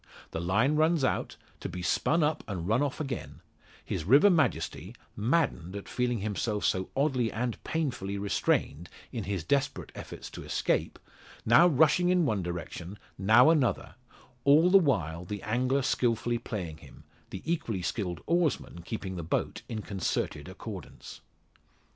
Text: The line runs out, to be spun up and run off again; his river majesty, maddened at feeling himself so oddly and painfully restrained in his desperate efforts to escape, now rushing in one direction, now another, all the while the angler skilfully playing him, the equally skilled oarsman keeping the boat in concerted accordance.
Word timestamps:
The 0.31 0.41
line 0.41 0.77
runs 0.77 1.03
out, 1.03 1.37
to 1.59 1.69
be 1.69 1.83
spun 1.83 2.23
up 2.23 2.43
and 2.47 2.67
run 2.67 2.81
off 2.81 2.99
again; 2.99 3.39
his 3.85 4.03
river 4.03 4.31
majesty, 4.31 4.95
maddened 5.15 5.75
at 5.75 5.87
feeling 5.87 6.21
himself 6.21 6.65
so 6.65 6.89
oddly 6.95 7.31
and 7.31 7.63
painfully 7.63 8.17
restrained 8.17 8.89
in 9.11 9.25
his 9.25 9.43
desperate 9.43 9.91
efforts 9.93 10.31
to 10.31 10.43
escape, 10.43 10.97
now 11.45 11.67
rushing 11.67 12.09
in 12.09 12.25
one 12.25 12.41
direction, 12.41 12.97
now 13.19 13.51
another, 13.51 13.93
all 14.43 14.71
the 14.71 14.79
while 14.79 15.23
the 15.23 15.43
angler 15.43 15.83
skilfully 15.83 16.39
playing 16.39 16.77
him, 16.77 17.03
the 17.29 17.43
equally 17.45 17.83
skilled 17.83 18.21
oarsman 18.25 18.81
keeping 18.81 19.17
the 19.17 19.23
boat 19.23 19.61
in 19.69 19.83
concerted 19.83 20.49
accordance. 20.49 21.21